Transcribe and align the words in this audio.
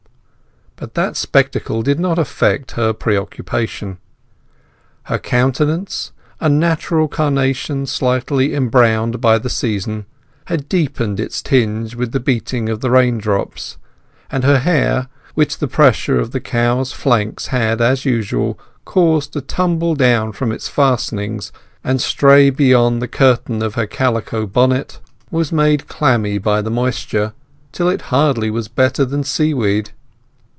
But 0.77 0.95
that 0.95 1.15
spectacle 1.15 1.83
did 1.83 1.99
not 1.99 2.17
affect 2.17 2.71
her 2.71 2.91
preoccupation. 2.91 3.99
Her 5.03 5.19
countenance, 5.19 6.11
a 6.39 6.49
natural 6.49 7.07
carnation 7.07 7.85
slightly 7.85 8.55
embrowned 8.55 9.21
by 9.21 9.37
the 9.37 9.47
season, 9.49 10.07
had 10.45 10.67
deepened 10.67 11.19
its 11.19 11.39
tinge 11.43 11.93
with 11.93 12.13
the 12.13 12.19
beating 12.19 12.67
of 12.67 12.81
the 12.81 12.89
rain 12.89 13.19
drops; 13.19 13.77
and 14.31 14.43
her 14.43 14.57
hair, 14.57 15.05
which 15.35 15.59
the 15.59 15.67
pressure 15.67 16.19
of 16.19 16.31
the 16.31 16.39
cows' 16.39 16.93
flanks 16.93 17.47
had, 17.47 17.79
as 17.79 18.03
usual, 18.03 18.57
caused 18.83 19.33
to 19.33 19.41
tumble 19.41 19.93
down 19.93 20.31
from 20.31 20.51
its 20.51 20.67
fastenings 20.67 21.51
and 21.83 22.01
stray 22.01 22.49
beyond 22.49 23.03
the 23.03 23.07
curtain 23.07 23.61
of 23.61 23.75
her 23.75 23.85
calico 23.85 24.47
bonnet, 24.47 24.99
was 25.29 25.51
made 25.51 25.87
clammy 25.87 26.39
by 26.39 26.59
the 26.59 26.71
moisture 26.71 27.33
till 27.71 27.87
it 27.87 28.01
hardly 28.09 28.49
was 28.49 28.67
better 28.67 29.05
than 29.05 29.23
seaweed. 29.23 29.91